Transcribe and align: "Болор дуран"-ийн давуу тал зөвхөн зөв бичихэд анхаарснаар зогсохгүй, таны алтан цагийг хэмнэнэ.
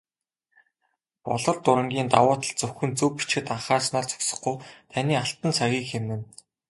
"Болор 1.25 1.57
дуран"-ийн 1.65 2.07
давуу 2.13 2.35
тал 2.41 2.53
зөвхөн 2.59 2.91
зөв 2.97 3.09
бичихэд 3.17 3.47
анхаарснаар 3.55 4.05
зогсохгүй, 4.11 4.55
таны 4.91 5.13
алтан 5.21 5.51
цагийг 5.57 5.85
хэмнэнэ. 5.89 6.25